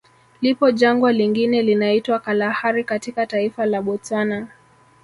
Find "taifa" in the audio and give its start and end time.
3.25-3.65